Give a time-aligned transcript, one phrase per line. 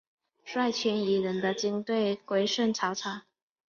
[0.43, 3.21] 率千余人的军队归顺曹操。